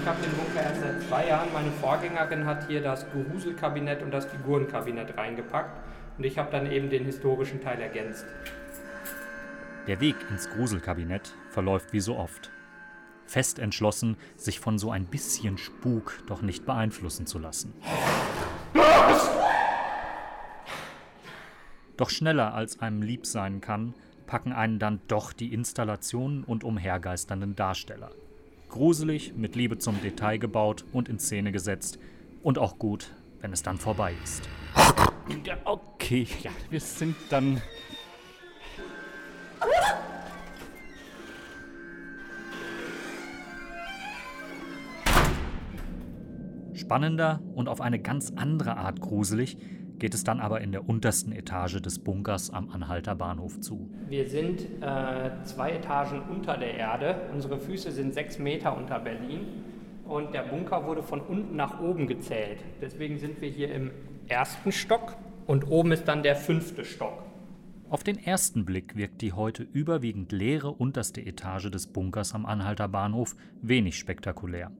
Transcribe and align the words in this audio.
Ich 0.00 0.06
habe 0.06 0.22
den 0.22 0.32
Bunker 0.32 0.62
erst 0.62 0.80
seit 0.80 1.02
zwei 1.02 1.28
Jahren. 1.28 1.52
Meine 1.52 1.70
Vorgängerin 1.72 2.46
hat 2.46 2.66
hier 2.68 2.82
das 2.82 3.04
Geruselkabinett 3.12 4.02
und 4.02 4.10
das 4.10 4.24
Figurenkabinett 4.24 5.18
reingepackt. 5.18 5.78
Und 6.16 6.24
ich 6.24 6.38
habe 6.38 6.50
dann 6.50 6.70
eben 6.72 6.88
den 6.88 7.04
historischen 7.04 7.60
Teil 7.60 7.82
ergänzt. 7.82 8.24
Der 9.86 10.00
Weg 10.00 10.16
ins 10.30 10.48
Gruselkabinett 10.48 11.34
verläuft 11.50 11.92
wie 11.92 12.00
so 12.00 12.16
oft. 12.16 12.50
Fest 13.26 13.58
entschlossen, 13.58 14.16
sich 14.36 14.58
von 14.58 14.78
so 14.78 14.90
ein 14.90 15.04
bisschen 15.04 15.58
Spuk 15.58 16.14
doch 16.26 16.40
nicht 16.40 16.64
beeinflussen 16.64 17.26
zu 17.26 17.38
lassen. 17.38 17.74
Doch 21.98 22.08
schneller 22.08 22.54
als 22.54 22.80
einem 22.80 23.02
lieb 23.02 23.26
sein 23.26 23.60
kann, 23.60 23.94
packen 24.26 24.52
einen 24.52 24.78
dann 24.78 25.02
doch 25.08 25.34
die 25.34 25.52
Installationen 25.52 26.42
und 26.42 26.64
umhergeisternden 26.64 27.54
Darsteller. 27.54 28.12
Gruselig, 28.70 29.34
mit 29.36 29.56
Liebe 29.56 29.78
zum 29.78 30.00
Detail 30.00 30.38
gebaut 30.38 30.84
und 30.92 31.08
in 31.08 31.18
Szene 31.18 31.50
gesetzt. 31.50 31.98
Und 32.42 32.56
auch 32.56 32.78
gut, 32.78 33.12
wenn 33.40 33.52
es 33.52 33.64
dann 33.64 33.78
vorbei 33.78 34.14
ist. 34.22 34.48
Okay, 35.64 36.26
ja, 36.42 36.52
wir 36.70 36.80
sind 36.80 37.16
dann. 37.30 37.60
Spannender 46.72 47.42
und 47.54 47.68
auf 47.68 47.80
eine 47.80 47.98
ganz 47.98 48.32
andere 48.36 48.76
Art 48.76 49.00
gruselig 49.00 49.58
geht 50.00 50.14
es 50.14 50.24
dann 50.24 50.40
aber 50.40 50.60
in 50.60 50.72
der 50.72 50.88
untersten 50.88 51.30
Etage 51.32 51.80
des 51.80 52.00
Bunkers 52.00 52.50
am 52.50 52.70
Anhalter 52.70 53.14
Bahnhof 53.14 53.60
zu. 53.60 53.88
Wir 54.08 54.28
sind 54.28 54.62
äh, 54.80 55.30
zwei 55.44 55.72
Etagen 55.72 56.22
unter 56.22 56.56
der 56.56 56.74
Erde. 56.74 57.28
Unsere 57.32 57.60
Füße 57.60 57.92
sind 57.92 58.14
sechs 58.14 58.38
Meter 58.38 58.76
unter 58.76 58.98
Berlin. 58.98 59.46
Und 60.04 60.34
der 60.34 60.42
Bunker 60.42 60.86
wurde 60.86 61.04
von 61.04 61.20
unten 61.20 61.54
nach 61.54 61.80
oben 61.80 62.08
gezählt. 62.08 62.58
Deswegen 62.80 63.18
sind 63.18 63.40
wir 63.40 63.48
hier 63.48 63.72
im 63.72 63.92
ersten 64.26 64.72
Stock 64.72 65.16
und 65.46 65.70
oben 65.70 65.92
ist 65.92 66.08
dann 66.08 66.24
der 66.24 66.34
fünfte 66.34 66.84
Stock. 66.84 67.22
Auf 67.88 68.02
den 68.02 68.18
ersten 68.18 68.64
Blick 68.64 68.96
wirkt 68.96 69.20
die 69.20 69.32
heute 69.32 69.62
überwiegend 69.62 70.32
leere 70.32 70.70
unterste 70.70 71.20
Etage 71.20 71.70
des 71.70 71.88
Bunkers 71.88 72.34
am 72.34 72.46
Anhalter 72.46 72.88
Bahnhof 72.88 73.36
wenig 73.62 73.98
spektakulär. 73.98 74.70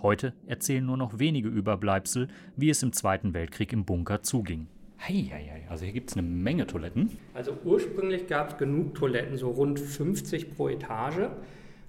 Heute 0.00 0.32
erzählen 0.46 0.86
nur 0.86 0.96
noch 0.96 1.18
wenige 1.18 1.48
Überbleibsel, 1.48 2.28
wie 2.56 2.70
es 2.70 2.84
im 2.84 2.92
Zweiten 2.92 3.34
Weltkrieg 3.34 3.72
im 3.72 3.84
Bunker 3.84 4.22
zuging. 4.22 4.68
Heieiei, 5.00 5.66
also 5.68 5.84
hier 5.84 5.92
gibt 5.92 6.10
es 6.10 6.16
eine 6.16 6.26
Menge 6.26 6.68
Toiletten. 6.68 7.10
Also 7.34 7.56
ursprünglich 7.64 8.28
gab 8.28 8.52
es 8.52 8.58
genug 8.58 8.94
Toiletten, 8.94 9.36
so 9.36 9.50
rund 9.50 9.80
50 9.80 10.54
pro 10.54 10.68
Etage. 10.68 11.30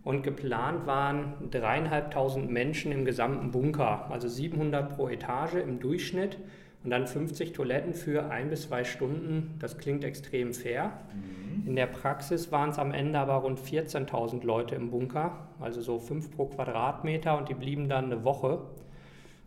Und 0.04 0.24
geplant 0.24 0.88
waren 0.88 1.34
dreieinhalbtausend 1.52 2.50
Menschen 2.50 2.92
im 2.92 3.06
gesamten 3.06 3.52
Bunker, 3.52 4.10
also 4.10 4.28
700 4.28 4.96
pro 4.96 5.10
Etage 5.10 5.56
im 5.56 5.80
Durchschnitt 5.80 6.40
und 6.84 6.92
dann 6.92 7.08
50 7.08 7.54
Toiletten 7.54 7.94
für 7.94 8.30
ein 8.32 8.50
bis 8.50 8.64
zwei 8.64 8.84
Stunden. 8.84 9.56
Das 9.60 9.78
klingt 9.78 10.04
extrem 10.04 10.54
fair. 10.54 10.94
Mhm. 11.14 11.68
In 11.68 11.76
der 11.76 11.88
Praxis 11.88 12.52
waren 12.52 12.70
es 12.70 12.80
am 12.80 12.94
Ende 12.94 13.20
aber 13.20 13.36
rund 13.36 13.60
14.000 13.60 14.46
Leute 14.46 14.76
im 14.76 14.90
Bunker, 14.90 15.50
also 15.60 15.82
so 15.82 16.00
fünf 16.00 16.32
pro 16.32 16.46
Quadratmeter 16.46 17.38
und 17.38 17.50
die 17.50 17.54
blieben 17.54 17.90
dann 17.90 18.06
eine 18.06 18.24
Woche. 18.24 18.62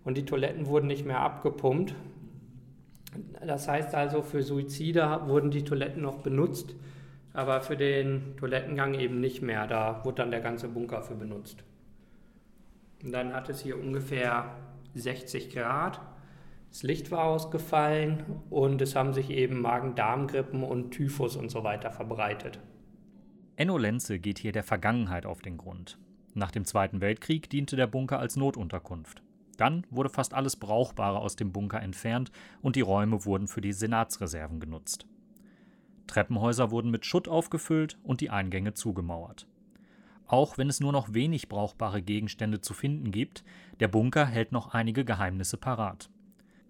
Und 0.04 0.16
die 0.18 0.24
Toiletten 0.24 0.66
wurden 0.66 0.88
nicht 0.88 1.06
mehr 1.06 1.20
abgepumpt. 1.20 1.94
Das 3.46 3.68
heißt 3.68 3.94
also, 3.94 4.22
für 4.22 4.42
Suizide 4.42 5.22
wurden 5.26 5.50
die 5.50 5.64
Toiletten 5.64 6.02
noch 6.02 6.18
benutzt, 6.18 6.74
aber 7.32 7.60
für 7.60 7.76
den 7.76 8.36
Toilettengang 8.36 8.94
eben 8.94 9.20
nicht 9.20 9.42
mehr. 9.42 9.66
Da 9.66 10.04
wurde 10.04 10.16
dann 10.16 10.30
der 10.30 10.40
ganze 10.40 10.68
Bunker 10.68 11.02
für 11.02 11.14
benutzt. 11.14 11.64
Und 13.02 13.12
dann 13.12 13.32
hat 13.32 13.48
es 13.48 13.60
hier 13.60 13.78
ungefähr 13.78 14.56
60 14.94 15.50
Grad 15.50 16.00
das 16.72 16.82
Licht 16.84 17.10
war 17.10 17.24
ausgefallen 17.24 18.24
und 18.48 18.80
es 18.80 18.96
haben 18.96 19.12
sich 19.12 19.28
eben 19.28 19.60
Magen-Darm-Grippen 19.60 20.62
und 20.64 20.90
Typhus 20.90 21.36
und 21.36 21.50
so 21.50 21.64
weiter 21.64 21.90
verbreitet. 21.90 22.60
Enno 23.56 23.76
Lenze 23.76 24.18
geht 24.18 24.38
hier 24.38 24.52
der 24.52 24.62
Vergangenheit 24.62 25.26
auf 25.26 25.42
den 25.42 25.58
Grund. 25.58 25.98
Nach 26.32 26.50
dem 26.50 26.64
Zweiten 26.64 27.02
Weltkrieg 27.02 27.50
diente 27.50 27.76
der 27.76 27.86
Bunker 27.86 28.18
als 28.18 28.36
Notunterkunft. 28.36 29.22
Dann 29.58 29.86
wurde 29.90 30.08
fast 30.08 30.32
alles 30.32 30.56
Brauchbare 30.56 31.18
aus 31.18 31.36
dem 31.36 31.52
Bunker 31.52 31.82
entfernt 31.82 32.32
und 32.62 32.74
die 32.74 32.80
Räume 32.80 33.26
wurden 33.26 33.48
für 33.48 33.60
die 33.60 33.74
Senatsreserven 33.74 34.58
genutzt. 34.58 35.06
Treppenhäuser 36.06 36.70
wurden 36.70 36.90
mit 36.90 37.04
Schutt 37.04 37.28
aufgefüllt 37.28 37.98
und 38.02 38.22
die 38.22 38.30
Eingänge 38.30 38.72
zugemauert. 38.72 39.46
Auch 40.26 40.56
wenn 40.56 40.70
es 40.70 40.80
nur 40.80 40.92
noch 40.92 41.12
wenig 41.12 41.50
brauchbare 41.50 42.00
Gegenstände 42.00 42.62
zu 42.62 42.72
finden 42.72 43.10
gibt, 43.10 43.44
der 43.78 43.88
Bunker 43.88 44.24
hält 44.24 44.52
noch 44.52 44.72
einige 44.72 45.04
Geheimnisse 45.04 45.58
parat. 45.58 46.08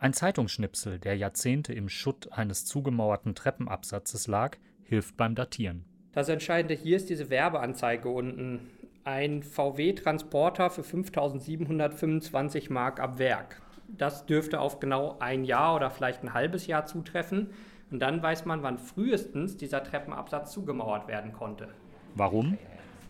Ein 0.03 0.15
Zeitungsschnipsel, 0.15 0.99
der 0.99 1.17
Jahrzehnte 1.17 1.73
im 1.75 1.89
Schutt 1.89 2.33
eines 2.33 2.65
zugemauerten 2.65 3.37
Treppenabsatzes 3.37 4.27
lag, 4.27 4.57
hilft 4.83 5.17
beim 5.17 5.37
Datieren. 5.37 5.85
Das 6.11 6.29
Entscheidende 6.29 6.75
hier 6.75 6.97
ist 6.97 7.09
diese 7.09 7.31
Werbeanzeige 7.31 8.09
unten. 8.09 8.69
Ein 9.05 9.45
VW-Transporter 9.45 10.71
für 10.71 10.83
5725 10.83 12.69
Mark 12.69 12.99
ab 12.99 13.21
Werk. 13.21 13.63
Das 13.87 14.27
dürfte 14.27 14.59
auf 14.59 14.81
genau 14.81 15.19
ein 15.21 15.45
Jahr 15.45 15.77
oder 15.77 15.89
vielleicht 15.89 16.25
ein 16.25 16.35
halbes 16.35 16.67
Jahr 16.67 16.85
zutreffen. 16.85 17.51
Und 17.93 18.01
dann 18.01 18.21
weiß 18.21 18.45
man, 18.45 18.65
wann 18.65 18.81
frühestens 18.81 19.57
dieser 19.57 19.85
Treppenabsatz 19.85 20.51
zugemauert 20.51 21.07
werden 21.07 21.33
konnte. 21.33 21.69
Warum? 22.17 22.59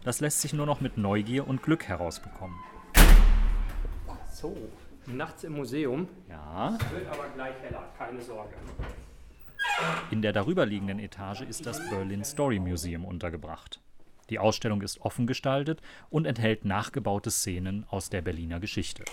Das 0.04 0.20
lässt 0.20 0.42
sich 0.42 0.52
nur 0.52 0.66
noch 0.66 0.82
mit 0.82 0.98
Neugier 0.98 1.48
und 1.48 1.62
Glück 1.62 1.88
herausbekommen. 1.88 2.58
So, 4.30 4.54
nachts 5.06 5.44
im 5.44 5.54
Museum. 5.54 6.08
Ja. 6.28 6.78
Es 6.80 6.90
wird 6.92 7.06
aber 7.08 7.28
gleich 7.34 7.54
heller, 7.62 7.88
keine 7.98 8.20
Sorge. 8.20 8.54
In 10.10 10.22
der 10.22 10.32
darüberliegenden 10.32 10.98
Etage 10.98 11.42
ist 11.42 11.66
das 11.66 11.78
Berlin 11.88 12.24
Story 12.24 12.58
Museum 12.58 13.04
untergebracht. 13.04 13.80
Die 14.30 14.38
Ausstellung 14.38 14.82
ist 14.82 15.00
offen 15.00 15.26
gestaltet 15.26 15.80
und 16.10 16.26
enthält 16.26 16.64
nachgebaute 16.64 17.30
Szenen 17.30 17.84
aus 17.90 18.10
der 18.10 18.22
Berliner 18.22 18.60
Geschichte. 18.60 19.04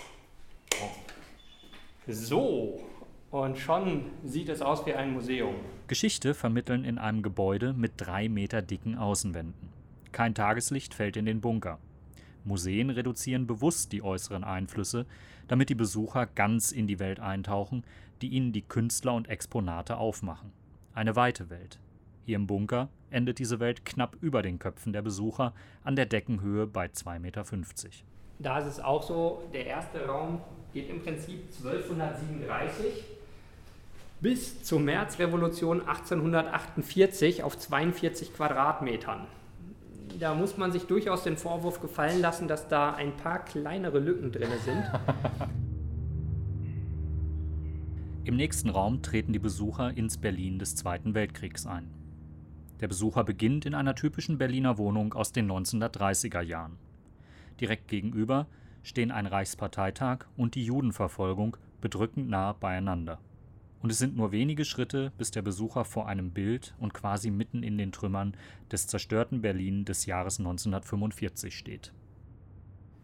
So, 2.06 2.80
und 3.30 3.58
schon 3.58 4.10
sieht 4.24 4.48
es 4.48 4.62
aus 4.62 4.86
wie 4.86 4.94
ein 4.94 5.12
Museum. 5.12 5.54
Geschichte 5.86 6.34
vermitteln 6.34 6.84
in 6.84 6.98
einem 6.98 7.22
Gebäude 7.22 7.72
mit 7.72 7.92
drei 7.96 8.28
Meter 8.28 8.62
dicken 8.62 8.96
Außenwänden. 8.96 9.68
Kein 10.12 10.34
Tageslicht 10.34 10.94
fällt 10.94 11.16
in 11.16 11.26
den 11.26 11.40
Bunker. 11.40 11.78
Museen 12.44 12.90
reduzieren 12.90 13.46
bewusst 13.46 13.92
die 13.92 14.02
äußeren 14.02 14.44
Einflüsse, 14.44 15.06
damit 15.48 15.68
die 15.68 15.74
Besucher 15.74 16.26
ganz 16.26 16.72
in 16.72 16.86
die 16.86 16.98
Welt 16.98 17.20
eintauchen, 17.20 17.84
die 18.22 18.28
ihnen 18.28 18.52
die 18.52 18.62
Künstler 18.62 19.14
und 19.14 19.28
Exponate 19.28 19.96
aufmachen. 19.96 20.52
Eine 20.94 21.16
weite 21.16 21.50
Welt. 21.50 21.78
Hier 22.24 22.36
im 22.36 22.46
Bunker 22.46 22.88
endet 23.10 23.38
diese 23.38 23.60
Welt 23.60 23.84
knapp 23.84 24.16
über 24.20 24.42
den 24.42 24.58
Köpfen 24.58 24.92
der 24.92 25.02
Besucher 25.02 25.52
an 25.82 25.96
der 25.96 26.06
Deckenhöhe 26.06 26.66
bei 26.66 26.86
2,50 26.86 27.18
Meter. 27.18 27.44
Da 28.38 28.58
ist 28.58 28.66
es 28.66 28.80
auch 28.80 29.02
so, 29.02 29.42
der 29.52 29.66
erste 29.66 30.06
Raum 30.06 30.40
geht 30.72 30.88
im 30.88 31.02
Prinzip 31.02 31.42
1237 31.64 33.04
bis 34.20 34.62
zur 34.62 34.80
Märzrevolution 34.80 35.80
1848 35.80 37.42
auf 37.42 37.58
42 37.58 38.34
Quadratmetern 38.34 39.26
da 40.18 40.34
muss 40.34 40.56
man 40.56 40.72
sich 40.72 40.84
durchaus 40.84 41.24
den 41.24 41.36
Vorwurf 41.36 41.80
gefallen 41.80 42.20
lassen, 42.20 42.48
dass 42.48 42.68
da 42.68 42.94
ein 42.94 43.16
paar 43.16 43.44
kleinere 43.44 43.98
Lücken 43.98 44.32
drin 44.32 44.48
sind. 44.64 44.82
Im 48.24 48.36
nächsten 48.36 48.70
Raum 48.70 49.02
treten 49.02 49.32
die 49.32 49.38
Besucher 49.38 49.96
ins 49.96 50.18
Berlin 50.18 50.58
des 50.58 50.76
Zweiten 50.76 51.14
Weltkriegs 51.14 51.66
ein. 51.66 51.90
Der 52.80 52.88
Besucher 52.88 53.24
beginnt 53.24 53.66
in 53.66 53.74
einer 53.74 53.94
typischen 53.94 54.38
Berliner 54.38 54.78
Wohnung 54.78 55.14
aus 55.14 55.32
den 55.32 55.50
1930er 55.50 56.40
Jahren. 56.40 56.78
Direkt 57.60 57.88
gegenüber 57.88 58.46
stehen 58.82 59.10
ein 59.10 59.26
Reichsparteitag 59.26 60.26
und 60.36 60.54
die 60.54 60.64
Judenverfolgung 60.64 61.56
bedrückend 61.80 62.28
nah 62.28 62.52
beieinander 62.52 63.18
und 63.82 63.90
es 63.90 63.98
sind 63.98 64.16
nur 64.16 64.32
wenige 64.32 64.64
Schritte, 64.64 65.12
bis 65.16 65.30
der 65.30 65.42
Besucher 65.42 65.84
vor 65.84 66.06
einem 66.06 66.32
Bild 66.32 66.74
und 66.78 66.94
quasi 66.94 67.30
mitten 67.30 67.62
in 67.62 67.78
den 67.78 67.92
Trümmern 67.92 68.36
des 68.70 68.86
zerstörten 68.86 69.40
Berlin 69.40 69.84
des 69.84 70.06
Jahres 70.06 70.38
1945 70.38 71.56
steht. 71.56 71.92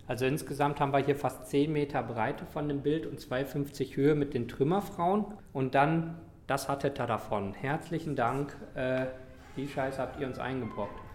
Also 0.07 0.25
insgesamt 0.25 0.79
haben 0.79 0.93
wir 0.93 0.99
hier 0.99 1.17
fast 1.17 1.47
10 1.47 1.73
Meter 1.73 2.03
Breite 2.03 2.47
von 2.47 2.69
dem 2.69 2.83
Bild 2.83 3.07
und 3.07 3.19
2,50 3.19 3.97
Höhe 3.97 4.15
mit 4.15 4.35
den 4.35 4.47
Trümmerfrauen. 4.47 5.25
Und 5.53 5.75
dann, 5.75 6.19
das 6.47 6.69
hatte 6.69 6.95
er 6.95 7.07
davon. 7.07 7.55
Herzlichen 7.55 8.15
Dank, 8.15 8.57
äh, 8.75 9.07
die 9.57 9.67
Scheiße 9.67 10.01
habt 10.01 10.21
ihr 10.21 10.27
uns 10.27 10.39
eingebrockt. 10.39 11.06